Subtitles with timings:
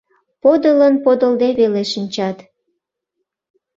[0.41, 2.37] Подылын подылде веле шинчат: